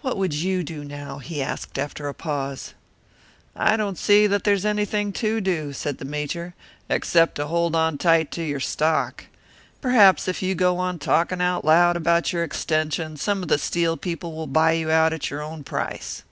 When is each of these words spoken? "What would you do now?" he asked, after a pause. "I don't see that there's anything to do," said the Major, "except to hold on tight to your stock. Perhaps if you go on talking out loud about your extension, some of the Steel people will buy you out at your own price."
"What 0.00 0.16
would 0.16 0.32
you 0.32 0.64
do 0.64 0.82
now?" 0.82 1.18
he 1.18 1.42
asked, 1.42 1.78
after 1.78 2.08
a 2.08 2.14
pause. 2.14 2.72
"I 3.54 3.76
don't 3.76 3.98
see 3.98 4.26
that 4.26 4.44
there's 4.44 4.64
anything 4.64 5.12
to 5.20 5.42
do," 5.42 5.74
said 5.74 5.98
the 5.98 6.06
Major, 6.06 6.54
"except 6.88 7.34
to 7.34 7.48
hold 7.48 7.76
on 7.76 7.98
tight 7.98 8.30
to 8.30 8.42
your 8.42 8.60
stock. 8.60 9.26
Perhaps 9.82 10.26
if 10.26 10.40
you 10.42 10.54
go 10.54 10.78
on 10.78 10.98
talking 10.98 11.42
out 11.42 11.66
loud 11.66 11.98
about 11.98 12.32
your 12.32 12.44
extension, 12.44 13.18
some 13.18 13.42
of 13.42 13.48
the 13.50 13.58
Steel 13.58 13.98
people 13.98 14.32
will 14.34 14.46
buy 14.46 14.72
you 14.72 14.90
out 14.90 15.12
at 15.12 15.28
your 15.28 15.42
own 15.42 15.64
price." 15.64 16.22